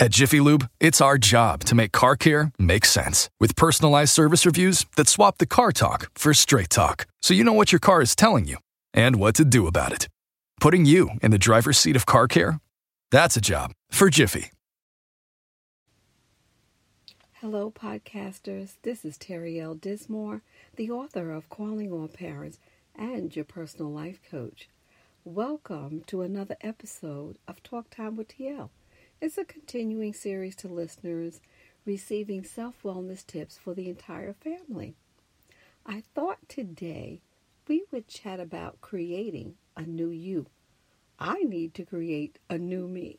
At 0.00 0.12
Jiffy 0.12 0.40
Lube, 0.40 0.70
it's 0.78 1.00
our 1.00 1.18
job 1.18 1.64
to 1.64 1.74
make 1.74 1.90
car 1.90 2.14
care 2.14 2.52
make 2.56 2.84
sense 2.84 3.28
with 3.40 3.56
personalized 3.56 4.14
service 4.14 4.46
reviews 4.46 4.86
that 4.94 5.08
swap 5.08 5.38
the 5.38 5.46
car 5.46 5.72
talk 5.72 6.08
for 6.14 6.32
straight 6.32 6.70
talk 6.70 7.08
so 7.20 7.34
you 7.34 7.42
know 7.42 7.52
what 7.52 7.72
your 7.72 7.80
car 7.80 8.00
is 8.00 8.14
telling 8.14 8.44
you 8.44 8.58
and 8.94 9.16
what 9.16 9.34
to 9.34 9.44
do 9.44 9.66
about 9.66 9.92
it. 9.92 10.08
Putting 10.60 10.86
you 10.86 11.10
in 11.20 11.32
the 11.32 11.38
driver's 11.38 11.78
seat 11.78 11.96
of 11.96 12.06
car 12.06 12.28
care? 12.28 12.60
That's 13.10 13.36
a 13.36 13.40
job 13.40 13.72
for 13.90 14.08
Jiffy. 14.08 14.52
Hello, 17.40 17.68
podcasters. 17.68 18.74
This 18.82 19.04
is 19.04 19.18
Terry 19.18 19.58
L. 19.58 19.74
Dismore, 19.74 20.42
the 20.76 20.92
author 20.92 21.32
of 21.32 21.50
Calling 21.50 21.92
All 21.92 22.06
Parents 22.06 22.60
and 22.94 23.34
your 23.34 23.44
personal 23.44 23.90
life 23.90 24.20
coach. 24.30 24.68
Welcome 25.24 26.04
to 26.06 26.22
another 26.22 26.56
episode 26.60 27.36
of 27.48 27.64
Talk 27.64 27.90
Time 27.90 28.14
with 28.14 28.28
TL. 28.28 28.70
It's 29.20 29.36
a 29.36 29.44
continuing 29.44 30.12
series 30.12 30.54
to 30.56 30.68
listeners 30.68 31.40
receiving 31.84 32.44
self 32.44 32.84
wellness 32.84 33.26
tips 33.26 33.58
for 33.58 33.74
the 33.74 33.88
entire 33.88 34.32
family. 34.32 34.94
I 35.84 36.04
thought 36.14 36.48
today 36.48 37.20
we 37.66 37.82
would 37.90 38.06
chat 38.06 38.38
about 38.38 38.80
creating 38.80 39.56
a 39.76 39.82
new 39.82 40.10
you. 40.10 40.46
I 41.18 41.42
need 41.42 41.74
to 41.74 41.84
create 41.84 42.38
a 42.48 42.58
new 42.58 42.86
me. 42.86 43.18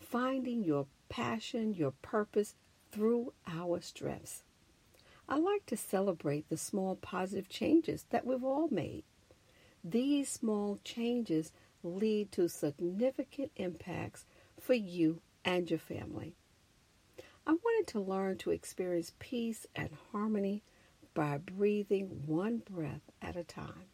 Finding 0.00 0.64
your 0.64 0.86
passion, 1.08 1.74
your 1.74 1.92
purpose 2.02 2.56
through 2.90 3.32
our 3.46 3.80
strengths. 3.80 4.42
I 5.28 5.38
like 5.38 5.64
to 5.66 5.76
celebrate 5.76 6.48
the 6.48 6.56
small 6.56 6.96
positive 6.96 7.48
changes 7.48 8.04
that 8.10 8.26
we've 8.26 8.42
all 8.42 8.66
made. 8.68 9.04
These 9.84 10.28
small 10.28 10.80
changes 10.82 11.52
lead 11.84 12.32
to 12.32 12.48
significant 12.48 13.52
impacts 13.54 14.24
for 14.68 14.74
you 14.74 15.22
and 15.46 15.70
your 15.70 15.78
family. 15.78 16.34
I 17.46 17.52
wanted 17.52 17.90
to 17.92 18.00
learn 18.00 18.36
to 18.36 18.50
experience 18.50 19.14
peace 19.18 19.66
and 19.74 19.88
harmony 20.12 20.62
by 21.14 21.38
breathing 21.38 22.24
one 22.26 22.58
breath 22.70 23.00
at 23.22 23.34
a 23.34 23.44
time. 23.44 23.88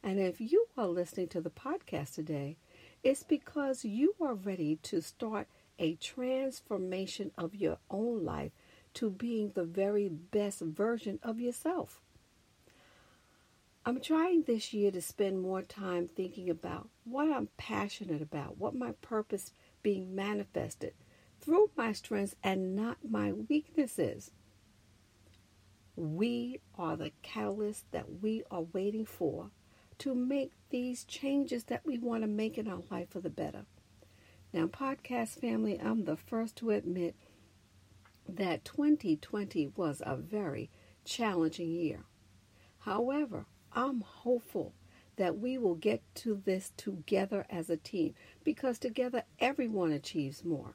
And 0.00 0.20
if 0.20 0.40
you 0.40 0.66
are 0.78 0.86
listening 0.86 1.26
to 1.30 1.40
the 1.40 1.50
podcast 1.50 2.14
today, 2.14 2.58
it's 3.02 3.24
because 3.24 3.84
you 3.84 4.14
are 4.20 4.34
ready 4.34 4.76
to 4.84 5.00
start 5.00 5.48
a 5.80 5.96
transformation 5.96 7.32
of 7.36 7.56
your 7.56 7.78
own 7.90 8.24
life 8.24 8.52
to 8.94 9.10
being 9.10 9.50
the 9.50 9.64
very 9.64 10.08
best 10.08 10.60
version 10.60 11.18
of 11.24 11.40
yourself. 11.40 12.00
I'm 13.84 14.00
trying 14.00 14.42
this 14.42 14.72
year 14.72 14.92
to 14.92 15.02
spend 15.02 15.42
more 15.42 15.62
time 15.62 16.06
thinking 16.06 16.48
about 16.48 16.88
what 17.02 17.32
I'm 17.32 17.48
passionate 17.56 18.22
about, 18.22 18.56
what 18.56 18.76
my 18.76 18.92
purpose 19.02 19.50
being 19.82 20.14
manifested 20.14 20.94
through 21.40 21.70
my 21.76 21.92
strengths 21.92 22.36
and 22.42 22.76
not 22.76 22.98
my 23.08 23.32
weaknesses. 23.32 24.30
We 25.96 26.60
are 26.78 26.96
the 26.96 27.12
catalyst 27.22 27.90
that 27.92 28.20
we 28.22 28.44
are 28.50 28.62
waiting 28.72 29.04
for 29.04 29.50
to 29.98 30.14
make 30.14 30.52
these 30.70 31.04
changes 31.04 31.64
that 31.64 31.84
we 31.84 31.98
want 31.98 32.22
to 32.22 32.28
make 32.28 32.58
in 32.58 32.68
our 32.68 32.82
life 32.90 33.10
for 33.10 33.20
the 33.20 33.30
better. 33.30 33.66
Now, 34.52 34.66
podcast 34.66 35.40
family, 35.40 35.80
I'm 35.80 36.04
the 36.04 36.16
first 36.16 36.56
to 36.56 36.70
admit 36.70 37.14
that 38.28 38.64
2020 38.64 39.72
was 39.76 40.02
a 40.04 40.16
very 40.16 40.70
challenging 41.04 41.70
year. 41.70 42.04
However, 42.80 43.46
I'm 43.72 44.00
hopeful 44.00 44.74
that 45.16 45.38
we 45.38 45.58
will 45.58 45.74
get 45.74 46.02
to 46.14 46.40
this 46.44 46.72
together 46.76 47.46
as 47.50 47.68
a 47.68 47.76
team 47.76 48.14
because 48.44 48.78
together 48.78 49.24
everyone 49.38 49.92
achieves 49.92 50.44
more. 50.44 50.74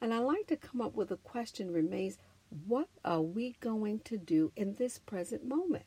And 0.00 0.12
I 0.12 0.18
like 0.18 0.46
to 0.48 0.56
come 0.56 0.80
up 0.80 0.94
with 0.94 1.10
a 1.10 1.16
question 1.16 1.72
remains 1.72 2.18
what 2.66 2.88
are 3.04 3.22
we 3.22 3.56
going 3.60 4.00
to 4.00 4.16
do 4.16 4.52
in 4.54 4.74
this 4.74 4.98
present 4.98 5.44
moment? 5.44 5.84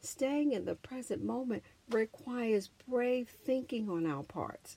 Staying 0.00 0.52
in 0.52 0.64
the 0.64 0.74
present 0.74 1.22
moment 1.22 1.62
requires 1.90 2.70
brave 2.88 3.28
thinking 3.28 3.88
on 3.88 4.06
our 4.06 4.22
parts. 4.22 4.76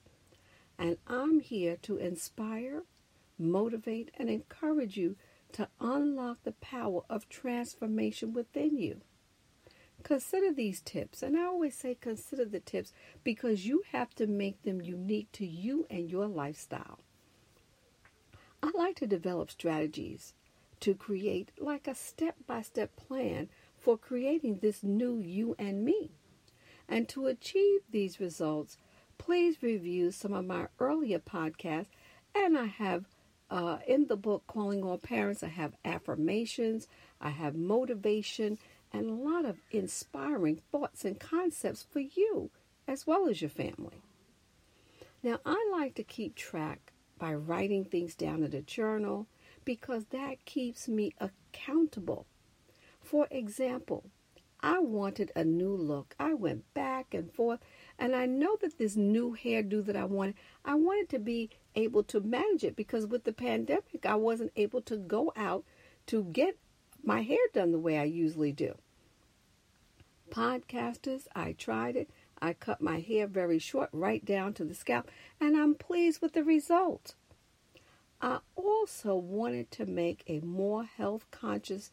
And 0.77 0.97
I'm 1.07 1.39
here 1.39 1.77
to 1.81 1.97
inspire, 1.97 2.83
motivate, 3.37 4.11
and 4.17 4.29
encourage 4.29 4.95
you 4.95 5.15
to 5.53 5.67
unlock 5.79 6.43
the 6.43 6.51
power 6.53 7.01
of 7.09 7.27
transformation 7.29 8.33
within 8.33 8.77
you. 8.77 9.01
Consider 10.07 10.53
these 10.53 10.79
tips. 10.79 11.21
And 11.21 11.35
I 11.35 11.43
always 11.43 11.75
say 11.75 11.93
consider 11.93 12.45
the 12.45 12.61
tips 12.61 12.93
because 13.25 13.67
you 13.67 13.83
have 13.91 14.15
to 14.15 14.25
make 14.25 14.63
them 14.63 14.81
unique 14.81 15.29
to 15.33 15.45
you 15.45 15.85
and 15.89 16.09
your 16.09 16.27
lifestyle. 16.27 16.99
I 18.63 18.71
like 18.73 18.95
to 18.99 19.05
develop 19.05 19.51
strategies 19.51 20.33
to 20.79 20.95
create 20.95 21.51
like 21.59 21.89
a 21.89 21.93
step 21.93 22.35
by 22.47 22.61
step 22.61 22.95
plan 22.95 23.49
for 23.77 23.97
creating 23.97 24.59
this 24.61 24.81
new 24.81 25.19
you 25.19 25.57
and 25.59 25.83
me. 25.83 26.11
And 26.87 27.09
to 27.09 27.27
achieve 27.27 27.81
these 27.91 28.21
results, 28.21 28.77
please 29.17 29.61
review 29.61 30.11
some 30.11 30.31
of 30.31 30.45
my 30.45 30.67
earlier 30.79 31.19
podcasts. 31.19 31.89
And 32.33 32.57
I 32.57 32.67
have 32.67 33.03
uh, 33.49 33.79
in 33.85 34.07
the 34.07 34.15
book 34.15 34.43
Calling 34.47 34.83
All 34.83 34.97
Parents, 34.97 35.43
I 35.43 35.47
have 35.47 35.75
affirmations, 35.83 36.87
I 37.19 37.29
have 37.29 37.55
motivation, 37.55 38.57
and 38.91 39.09
a 39.09 39.13
lot 39.13 39.45
of 39.45 39.57
inspiring 39.71 40.61
thoughts 40.71 41.05
and 41.05 41.19
concepts 41.19 41.85
for 41.89 41.99
you 41.99 42.49
as 42.87 43.05
well 43.05 43.27
as 43.27 43.41
your 43.41 43.49
family. 43.49 44.01
Now, 45.23 45.39
I 45.45 45.69
like 45.71 45.95
to 45.95 46.03
keep 46.03 46.35
track 46.35 46.93
by 47.17 47.33
writing 47.33 47.83
things 47.83 48.15
down 48.15 48.43
in 48.43 48.53
a 48.53 48.61
journal 48.61 49.27
because 49.65 50.05
that 50.11 50.45
keeps 50.45 50.87
me 50.87 51.13
accountable. 51.19 52.25
For 53.01 53.27
example, 53.31 54.05
I 54.61 54.79
wanted 54.79 55.31
a 55.35 55.43
new 55.43 55.75
look. 55.75 56.15
I 56.19 56.33
went 56.33 56.73
back 56.73 57.13
and 57.13 57.31
forth, 57.31 57.59
and 57.99 58.15
I 58.15 58.25
know 58.25 58.57
that 58.61 58.77
this 58.77 58.95
new 58.95 59.35
hairdo 59.35 59.85
that 59.85 59.95
I 59.95 60.05
wanted, 60.05 60.35
I 60.65 60.75
wanted 60.75 61.09
to 61.09 61.19
be 61.19 61.49
able 61.75 62.03
to 62.03 62.19
manage 62.21 62.63
it 62.63 62.75
because 62.75 63.05
with 63.05 63.23
the 63.23 63.33
pandemic, 63.33 64.05
I 64.05 64.15
wasn't 64.15 64.51
able 64.55 64.81
to 64.83 64.97
go 64.97 65.31
out 65.35 65.63
to 66.07 66.23
get 66.23 66.57
my 67.07 67.21
hair 67.21 67.39
done 67.53 67.71
the 67.71 67.79
way 67.79 67.97
I 67.97 68.03
usually 68.03 68.51
do. 68.51 68.75
Podcasters, 70.29 71.25
I 71.33 71.53
tried 71.53 71.95
it. 71.95 72.09
I 72.41 72.51
cut 72.51 72.81
my 72.81 72.99
hair 72.99 73.27
very 73.27 73.59
short, 73.59 73.89
right 73.93 74.23
down 74.25 74.53
to 74.55 74.65
the 74.65 74.75
scalp, 74.75 75.09
and 75.39 75.55
I'm 75.55 75.73
pleased 75.73 76.21
with 76.21 76.33
the 76.33 76.43
result. 76.43 77.15
I 78.21 78.39
also 78.57 79.15
wanted 79.15 79.71
to 79.71 79.85
make 79.85 80.25
a 80.27 80.41
more 80.41 80.83
health 80.83 81.25
conscious 81.31 81.91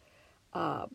uh, 0.53 0.87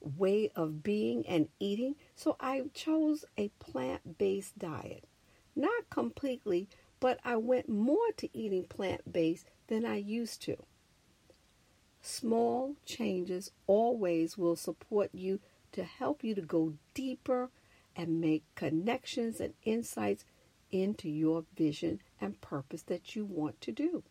way 0.00 0.52
of 0.54 0.84
being 0.84 1.26
and 1.26 1.48
eating, 1.58 1.96
so 2.14 2.36
I 2.38 2.62
chose 2.72 3.24
a 3.36 3.48
plant 3.58 4.16
based 4.16 4.60
diet. 4.60 5.08
Not 5.56 5.90
completely, 5.90 6.68
but 7.00 7.18
I 7.24 7.34
went 7.34 7.68
more 7.68 8.12
to 8.18 8.28
eating 8.32 8.62
plant 8.62 9.12
based 9.12 9.46
than 9.66 9.84
I 9.84 9.96
used 9.96 10.40
to. 10.42 10.56
Small 12.02 12.76
changes 12.86 13.50
always 13.66 14.38
will 14.38 14.56
support 14.56 15.10
you 15.12 15.40
to 15.72 15.84
help 15.84 16.24
you 16.24 16.34
to 16.34 16.40
go 16.40 16.74
deeper 16.94 17.50
and 17.94 18.20
make 18.20 18.42
connections 18.54 19.40
and 19.40 19.54
insights 19.64 20.24
into 20.70 21.08
your 21.08 21.44
vision 21.56 22.00
and 22.20 22.40
purpose 22.40 22.82
that 22.82 23.14
you 23.14 23.24
want 23.24 23.60
to 23.60 23.72
do. 23.72 24.02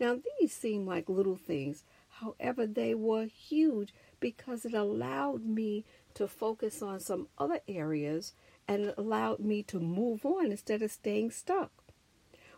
Now, 0.00 0.18
these 0.40 0.54
seem 0.54 0.86
like 0.86 1.08
little 1.08 1.36
things, 1.36 1.84
however, 2.08 2.66
they 2.66 2.94
were 2.94 3.24
huge 3.26 3.92
because 4.20 4.64
it 4.64 4.74
allowed 4.74 5.44
me 5.44 5.84
to 6.14 6.28
focus 6.28 6.82
on 6.82 7.00
some 7.00 7.28
other 7.36 7.60
areas 7.68 8.32
and 8.66 8.86
it 8.86 8.94
allowed 8.96 9.40
me 9.40 9.62
to 9.64 9.80
move 9.80 10.24
on 10.24 10.50
instead 10.50 10.82
of 10.82 10.92
staying 10.92 11.32
stuck. 11.32 11.72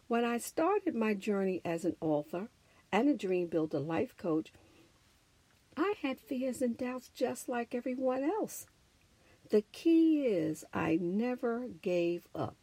When 0.06 0.24
I 0.24 0.38
started 0.38 0.94
my 0.94 1.14
journey 1.14 1.62
as 1.64 1.84
an 1.84 1.96
author, 2.00 2.48
and 2.92 3.08
a 3.08 3.14
Dream 3.14 3.46
Builder 3.46 3.80
life 3.80 4.16
coach, 4.16 4.52
I 5.76 5.94
had 6.02 6.20
fears 6.20 6.60
and 6.60 6.76
doubts 6.76 7.10
just 7.14 7.48
like 7.48 7.74
everyone 7.74 8.24
else. 8.24 8.66
The 9.50 9.62
key 9.72 10.26
is 10.26 10.64
I 10.72 10.98
never 11.00 11.68
gave 11.82 12.28
up. 12.34 12.56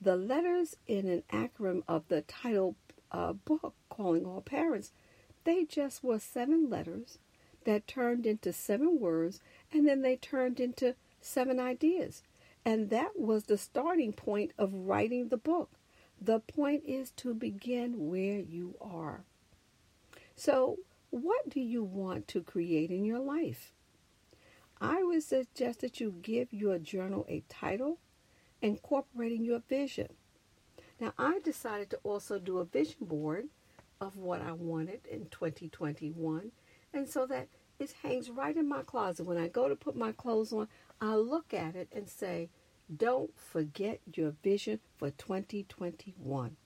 The 0.00 0.16
letters 0.16 0.76
in 0.86 1.08
an 1.08 1.22
acronym 1.32 1.82
of 1.88 2.08
the 2.08 2.22
title 2.22 2.76
uh, 3.10 3.32
book, 3.32 3.74
Calling 3.88 4.26
All 4.26 4.40
Parents, 4.40 4.92
they 5.44 5.64
just 5.64 6.02
were 6.02 6.18
seven 6.18 6.68
letters 6.68 7.18
that 7.64 7.86
turned 7.86 8.26
into 8.26 8.52
seven 8.52 8.98
words 8.98 9.40
and 9.72 9.86
then 9.86 10.02
they 10.02 10.16
turned 10.16 10.60
into 10.60 10.94
seven 11.20 11.58
ideas. 11.58 12.22
And 12.64 12.90
that 12.90 13.18
was 13.18 13.44
the 13.44 13.58
starting 13.58 14.12
point 14.12 14.52
of 14.58 14.72
writing 14.72 15.28
the 15.28 15.36
book. 15.36 15.70
The 16.24 16.40
point 16.40 16.84
is 16.86 17.10
to 17.16 17.34
begin 17.34 18.08
where 18.08 18.38
you 18.38 18.76
are. 18.80 19.24
So, 20.34 20.78
what 21.10 21.50
do 21.50 21.60
you 21.60 21.84
want 21.84 22.28
to 22.28 22.42
create 22.42 22.90
in 22.90 23.04
your 23.04 23.18
life? 23.18 23.74
I 24.80 25.02
would 25.02 25.22
suggest 25.22 25.82
that 25.82 26.00
you 26.00 26.14
give 26.22 26.50
your 26.50 26.78
journal 26.78 27.26
a 27.28 27.44
title 27.50 27.98
incorporating 28.62 29.44
your 29.44 29.60
vision. 29.68 30.08
Now, 30.98 31.12
I 31.18 31.40
decided 31.40 31.90
to 31.90 31.98
also 32.04 32.38
do 32.38 32.56
a 32.56 32.64
vision 32.64 33.04
board 33.04 33.48
of 34.00 34.16
what 34.16 34.40
I 34.40 34.52
wanted 34.52 35.00
in 35.06 35.26
2021. 35.26 36.52
And 36.94 37.06
so 37.06 37.26
that 37.26 37.48
it 37.78 37.94
hangs 38.02 38.30
right 38.30 38.56
in 38.56 38.66
my 38.66 38.82
closet. 38.82 39.26
When 39.26 39.36
I 39.36 39.48
go 39.48 39.68
to 39.68 39.76
put 39.76 39.94
my 39.94 40.12
clothes 40.12 40.54
on, 40.54 40.68
I 41.02 41.16
look 41.16 41.52
at 41.52 41.76
it 41.76 41.88
and 41.94 42.08
say, 42.08 42.48
don't 42.94 43.30
forget 43.38 44.00
your 44.12 44.34
vision 44.42 44.80
for 44.96 45.10
2021. 45.10 46.56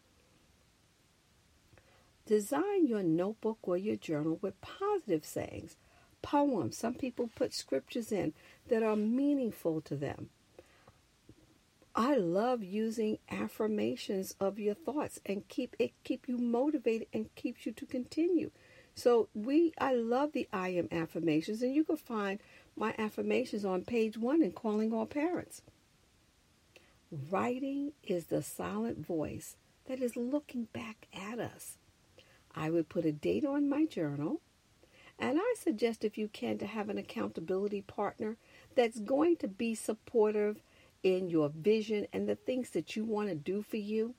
Design 2.27 2.87
your 2.87 3.03
notebook 3.03 3.59
or 3.63 3.77
your 3.77 3.97
journal 3.97 4.39
with 4.43 4.61
positive 4.61 5.25
sayings, 5.25 5.77
poems. 6.21 6.77
Some 6.77 6.95
people 6.95 7.31
put 7.35 7.55
scriptures 7.55 8.13
in 8.13 8.35
that 8.69 8.83
are 8.83 8.97
meaningful 8.97 9.81
to 9.83 9.97
them. 9.97 10.29
I 11.95 12.17
love 12.17 12.63
using 12.63 13.19
affirmations 13.31 14.35
of 14.39 14.59
your 14.59 14.75
thoughts 14.75 15.19
and 15.27 15.49
keep 15.49 15.75
it 15.79 15.93
keep 16.05 16.29
you 16.29 16.37
motivated 16.37 17.09
and 17.13 17.35
keeps 17.35 17.67
you 17.67 17.73
to 17.73 17.87
continue. 17.87 18.51
So 18.95 19.29
we 19.35 19.73
I 19.79 19.95
love 19.95 20.33
the 20.33 20.49
I 20.53 20.69
am 20.69 20.89
affirmations 20.93 21.63
and 21.63 21.75
you 21.75 21.83
can 21.83 21.97
find 21.97 22.41
my 22.77 22.95
affirmations 22.99 23.65
on 23.65 23.83
page 23.83 24.17
1 24.17 24.43
in 24.43 24.53
calling 24.53 24.93
all 24.93 25.07
parents. 25.07 25.63
Writing 27.11 27.93
is 28.03 28.27
the 28.27 28.43
silent 28.43 28.99
voice 29.07 29.57
that 29.87 30.03
is 30.03 30.15
looking 30.15 30.65
back 30.75 31.09
at 31.15 31.39
us. 31.39 31.79
I 32.55 32.69
would 32.69 32.91
put 32.91 33.07
a 33.07 33.13
date 33.13 33.47
on 33.47 33.69
my 33.69 33.87
journal 33.87 34.43
and 35.19 35.39
I 35.41 35.55
suggest 35.59 36.05
if 36.05 36.19
you 36.19 36.29
can 36.29 36.59
to 36.59 36.67
have 36.67 36.91
an 36.91 36.99
accountability 36.99 37.81
partner 37.81 38.37
that's 38.75 39.01
going 39.01 39.37
to 39.39 39.49
be 39.49 39.75
supportive 39.75 40.63
in 41.03 41.31
your 41.31 41.49
vision 41.49 42.07
and 42.13 42.29
the 42.29 42.37
things 42.37 42.71
that 42.71 42.95
you 42.95 43.05
want 43.05 43.31
to 43.31 43.35
do 43.35 43.63
for 43.63 43.79
you. 43.79 44.15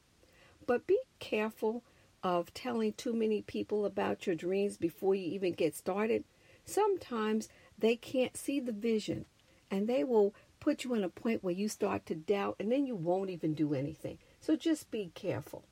But 0.65 0.87
be 0.87 0.99
careful 1.19 1.83
of 2.23 2.53
telling 2.55 2.93
too 2.93 3.13
many 3.13 3.43
people 3.43 3.85
about 3.85 4.25
your 4.25 4.35
dreams 4.35 4.77
before 4.77 5.13
you 5.13 5.25
even 5.31 5.53
get 5.53 5.75
started. 5.75 6.23
Sometimes 6.65 7.49
they 7.77 7.95
can't 7.95 8.35
see 8.35 8.59
the 8.59 8.71
vision 8.71 9.25
and 9.69 9.87
they 9.87 10.03
will 10.03 10.33
put 10.59 10.83
you 10.83 10.93
in 10.93 11.03
a 11.03 11.09
point 11.09 11.43
where 11.43 11.53
you 11.53 11.67
start 11.69 12.05
to 12.07 12.15
doubt 12.15 12.55
and 12.59 12.71
then 12.71 12.85
you 12.85 12.95
won't 12.95 13.29
even 13.29 13.53
do 13.53 13.73
anything. 13.73 14.17
So 14.41 14.55
just 14.55 14.91
be 14.91 15.11
careful. 15.13 15.63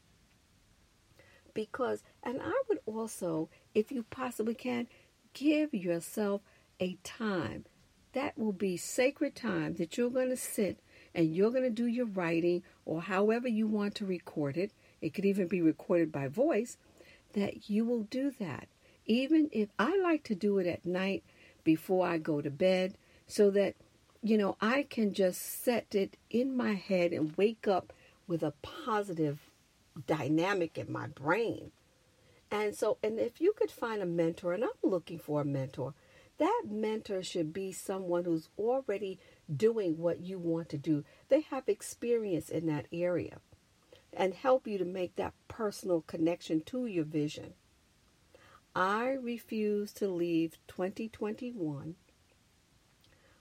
Because, 1.53 2.03
and 2.23 2.39
I 2.41 2.53
would 2.69 2.79
also, 2.85 3.49
if 3.73 3.91
you 3.91 4.03
possibly 4.03 4.53
can, 4.53 4.87
give 5.33 5.73
yourself 5.73 6.41
a 6.79 6.97
time. 7.03 7.65
That 8.13 8.37
will 8.37 8.53
be 8.53 8.77
sacred 8.77 9.35
time 9.35 9.75
that 9.75 9.97
you're 9.97 10.09
going 10.09 10.29
to 10.29 10.37
sit 10.37 10.79
and 11.13 11.35
you're 11.35 11.51
going 11.51 11.63
to 11.63 11.69
do 11.69 11.87
your 11.87 12.05
writing 12.05 12.63
or 12.85 13.01
however 13.01 13.47
you 13.47 13.67
want 13.67 13.95
to 13.95 14.05
record 14.05 14.57
it, 14.57 14.71
it 15.01 15.13
could 15.13 15.25
even 15.25 15.47
be 15.47 15.61
recorded 15.61 16.11
by 16.11 16.27
voice, 16.27 16.77
that 17.33 17.69
you 17.69 17.85
will 17.85 18.03
do 18.03 18.31
that. 18.39 18.67
Even 19.05 19.49
if 19.51 19.69
I 19.77 19.97
like 19.97 20.23
to 20.25 20.35
do 20.35 20.57
it 20.57 20.67
at 20.67 20.85
night 20.85 21.23
before 21.63 22.07
I 22.07 22.17
go 22.17 22.41
to 22.41 22.49
bed 22.49 22.97
so 23.27 23.49
that, 23.51 23.75
you 24.21 24.37
know, 24.37 24.57
I 24.61 24.83
can 24.83 25.13
just 25.13 25.63
set 25.63 25.93
it 25.93 26.17
in 26.29 26.55
my 26.55 26.73
head 26.73 27.13
and 27.13 27.35
wake 27.37 27.67
up 27.67 27.93
with 28.27 28.43
a 28.43 28.53
positive 28.61 29.39
dynamic 30.05 30.77
in 30.77 30.91
my 30.91 31.07
brain. 31.07 31.71
And 32.51 32.75
so, 32.75 32.97
and 33.03 33.19
if 33.19 33.41
you 33.41 33.53
could 33.53 33.71
find 33.71 34.01
a 34.01 34.05
mentor, 34.05 34.53
and 34.53 34.63
I'm 34.63 34.89
looking 34.89 35.19
for 35.19 35.41
a 35.41 35.45
mentor, 35.45 35.93
that 36.37 36.63
mentor 36.69 37.23
should 37.23 37.51
be 37.51 37.71
someone 37.71 38.23
who's 38.23 38.49
already 38.57 39.19
doing 39.53 39.97
what 39.97 40.21
you 40.21 40.37
want 40.37 40.69
to 40.69 40.77
do. 40.77 41.03
They 41.29 41.41
have 41.41 41.67
experience 41.67 42.49
in 42.49 42.67
that 42.67 42.85
area 42.93 43.39
and 44.13 44.33
help 44.33 44.67
you 44.67 44.77
to 44.77 44.85
make 44.85 45.15
that 45.15 45.33
personal 45.47 46.01
connection 46.01 46.61
to 46.61 46.85
your 46.85 47.05
vision. 47.05 47.53
I 48.75 49.09
refuse 49.09 49.91
to 49.93 50.07
leave 50.07 50.57
2021 50.67 51.95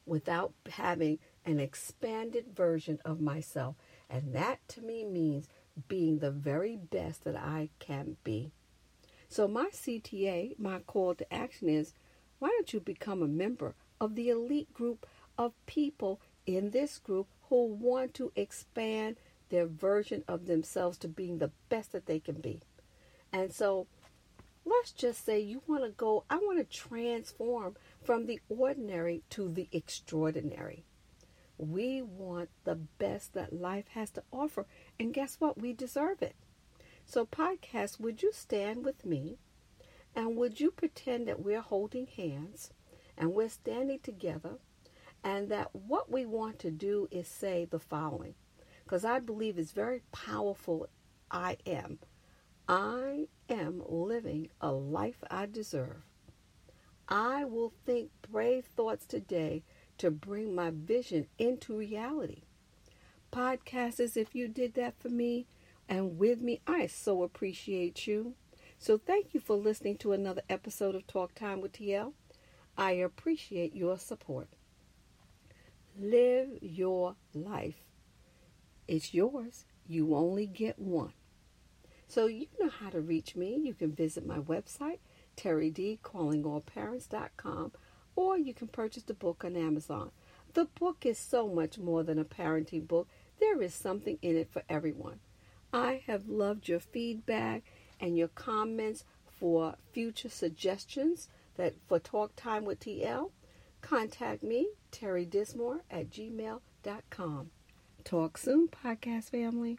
without 0.06 0.52
having 0.70 1.18
an 1.44 1.60
expanded 1.60 2.46
version 2.54 2.98
of 3.04 3.20
myself. 3.20 3.76
And 4.08 4.32
that 4.34 4.66
to 4.68 4.80
me 4.80 5.04
means 5.04 5.48
being 5.88 6.18
the 6.18 6.30
very 6.30 6.76
best 6.76 7.24
that 7.24 7.36
I 7.36 7.70
can 7.78 8.16
be. 8.24 8.50
So, 9.28 9.48
my 9.48 9.70
CTA, 9.72 10.58
my 10.58 10.78
call 10.78 11.14
to 11.16 11.34
action 11.34 11.68
is 11.68 11.92
why 12.38 12.48
don't 12.48 12.72
you 12.72 12.80
become 12.80 13.22
a 13.22 13.28
member 13.28 13.74
of 14.00 14.14
the 14.14 14.30
elite 14.30 14.72
group 14.72 15.06
of 15.36 15.52
people 15.66 16.20
in 16.46 16.70
this 16.70 16.98
group 16.98 17.26
who 17.48 17.66
want 17.66 18.14
to 18.14 18.32
expand 18.36 19.16
their 19.48 19.66
version 19.66 20.24
of 20.28 20.46
themselves 20.46 20.98
to 20.98 21.08
being 21.08 21.38
the 21.38 21.50
best 21.68 21.92
that 21.92 22.06
they 22.06 22.18
can 22.18 22.40
be. 22.40 22.60
And 23.32 23.52
so 23.52 23.86
let's 24.64 24.92
just 24.92 25.24
say 25.24 25.40
you 25.40 25.62
want 25.66 25.84
to 25.84 25.90
go, 25.90 26.24
I 26.28 26.36
want 26.36 26.58
to 26.58 26.64
transform 26.76 27.76
from 28.06 28.26
the 28.26 28.40
ordinary 28.48 29.24
to 29.28 29.48
the 29.48 29.68
extraordinary. 29.72 30.84
We 31.58 32.02
want 32.02 32.50
the 32.62 32.76
best 32.76 33.34
that 33.34 33.52
life 33.52 33.88
has 33.94 34.10
to 34.12 34.22
offer. 34.32 34.64
And 35.00 35.12
guess 35.12 35.40
what? 35.40 35.60
We 35.60 35.72
deserve 35.72 36.22
it. 36.22 36.36
So, 37.04 37.26
podcast, 37.26 37.98
would 37.98 38.22
you 38.22 38.30
stand 38.32 38.84
with 38.84 39.04
me 39.04 39.38
and 40.14 40.36
would 40.36 40.60
you 40.60 40.70
pretend 40.70 41.26
that 41.26 41.42
we're 41.42 41.60
holding 41.60 42.06
hands 42.06 42.70
and 43.18 43.34
we're 43.34 43.48
standing 43.48 43.98
together 43.98 44.58
and 45.24 45.48
that 45.48 45.74
what 45.74 46.08
we 46.08 46.24
want 46.24 46.60
to 46.60 46.70
do 46.70 47.08
is 47.10 47.26
say 47.26 47.64
the 47.64 47.80
following, 47.80 48.34
because 48.84 49.04
I 49.04 49.18
believe 49.18 49.58
it's 49.58 49.72
very 49.72 50.02
powerful. 50.12 50.86
I 51.28 51.56
am. 51.66 51.98
I 52.68 53.26
am 53.48 53.82
living 53.88 54.50
a 54.60 54.70
life 54.70 55.24
I 55.28 55.46
deserve. 55.46 56.02
I 57.08 57.44
will 57.44 57.72
think 57.84 58.10
brave 58.28 58.66
thoughts 58.76 59.06
today 59.06 59.62
to 59.98 60.10
bring 60.10 60.54
my 60.54 60.70
vision 60.70 61.26
into 61.38 61.76
reality. 61.76 62.42
Podcasters, 63.32 64.16
if 64.16 64.34
you 64.34 64.48
did 64.48 64.74
that 64.74 64.98
for 64.98 65.08
me 65.08 65.46
and 65.88 66.18
with 66.18 66.40
me, 66.40 66.60
I 66.66 66.86
so 66.86 67.22
appreciate 67.22 68.06
you. 68.06 68.34
So 68.78 68.98
thank 68.98 69.34
you 69.34 69.40
for 69.40 69.56
listening 69.56 69.96
to 69.98 70.12
another 70.12 70.42
episode 70.50 70.94
of 70.94 71.06
Talk 71.06 71.34
Time 71.34 71.60
with 71.60 71.72
TL. 71.72 72.12
I 72.76 72.92
appreciate 72.92 73.74
your 73.74 73.98
support. 73.98 74.48
Live 75.98 76.58
your 76.60 77.16
life. 77.32 77.84
It's 78.86 79.14
yours. 79.14 79.64
You 79.86 80.14
only 80.14 80.46
get 80.46 80.78
one. 80.78 81.12
So 82.06 82.26
you 82.26 82.48
know 82.60 82.68
how 82.68 82.90
to 82.90 83.00
reach 83.00 83.34
me. 83.34 83.56
You 83.56 83.74
can 83.74 83.92
visit 83.92 84.26
my 84.26 84.38
website, 84.38 84.98
terrydcallingallparents.com, 85.36 87.72
or 88.14 88.38
you 88.38 88.54
can 88.54 88.68
purchase 88.68 89.02
the 89.02 89.14
book 89.14 89.44
on 89.44 89.56
Amazon. 89.56 90.12
The 90.54 90.64
book 90.64 91.04
is 91.04 91.18
so 91.18 91.48
much 91.48 91.78
more 91.78 92.02
than 92.02 92.18
a 92.18 92.24
parenting 92.24 92.88
book. 92.88 93.08
There 93.40 93.60
is 93.60 93.74
something 93.74 94.18
in 94.22 94.36
it 94.36 94.50
for 94.50 94.62
everyone. 94.68 95.20
I 95.72 96.02
have 96.06 96.28
loved 96.28 96.68
your 96.68 96.80
feedback 96.80 97.64
and 98.00 98.16
your 98.16 98.28
comments 98.28 99.04
for 99.26 99.74
future 99.92 100.30
suggestions 100.30 101.28
that 101.56 101.74
for 101.86 101.98
Talk 101.98 102.34
Time 102.36 102.64
with 102.64 102.80
TL 102.80 103.30
contact 103.82 104.42
me, 104.42 104.68
Terry 104.90 105.24
Dismore 105.24 105.80
at 105.90 106.10
gmail.com. 106.10 107.50
Talk 108.04 108.38
soon, 108.38 108.68
podcast 108.68 109.30
family. 109.30 109.78